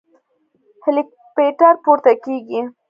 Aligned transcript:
هليكاپټر 0.85 1.73
پورته 1.83 2.11
کېږي. 2.23 2.59